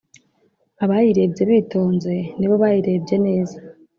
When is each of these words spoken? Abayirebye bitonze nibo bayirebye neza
Abayirebye 0.83 1.41
bitonze 1.51 2.13
nibo 2.37 2.55
bayirebye 2.61 3.15
neza 3.25 3.57